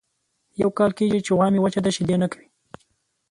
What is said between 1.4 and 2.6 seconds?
مې وچه ده شیدې نه کوي.